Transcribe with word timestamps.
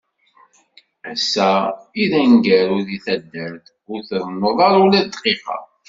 Ass-a 1.11 1.49
i 2.01 2.03
d 2.11 2.13
aneggaru-k 2.21 2.83
di 2.87 2.97
taddart, 3.05 3.65
ur 3.91 3.99
trennuḍ 4.07 4.57
ara 4.67 4.77
ula 4.85 4.99
d 5.03 5.07
dqiqa. 5.13 5.57